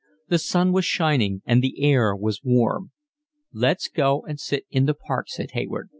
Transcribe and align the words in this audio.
The 0.29 0.39
sun 0.39 0.71
was 0.71 0.83
shining 0.83 1.43
and 1.45 1.61
the 1.61 1.79
air 1.83 2.15
was 2.15 2.41
warm. 2.43 2.89
"Let's 3.53 3.87
go 3.87 4.23
and 4.23 4.39
sit 4.39 4.65
in 4.71 4.87
the 4.87 4.95
Park," 4.95 5.27
said 5.29 5.51
Hayward. 5.51 5.89